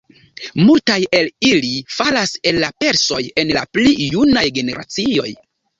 [0.61, 5.33] Multaj el ili falas al la persoj en la pli junaj generacioj.